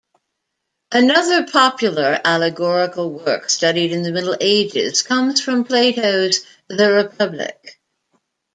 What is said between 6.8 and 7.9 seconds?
Republic".